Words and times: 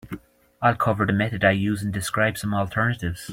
I'll 0.63 0.73
cover 0.73 1.05
the 1.05 1.13
method 1.13 1.43
I 1.45 1.51
use 1.51 1.83
and 1.83 1.93
describe 1.93 2.35
some 2.35 2.55
alternatives. 2.55 3.29